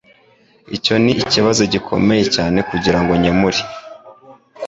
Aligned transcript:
Icyo 0.75 0.93
nikibazo 1.03 1.61
gikomeye 1.73 2.23
cyane 2.35 2.57
kugirango 2.69 3.11
nkemure. 3.19 3.61